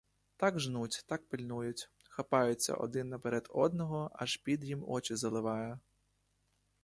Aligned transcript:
Так 0.37 0.59
жнуть, 0.59 1.03
так 1.07 1.25
пильнують, 1.27 1.91
хапаються 2.09 2.73
один 2.75 3.09
наперед 3.09 3.47
одного, 3.49 4.11
аж 4.13 4.37
піт 4.37 4.63
їм 4.63 4.83
очі 4.87 5.15
заливає. 5.15 5.79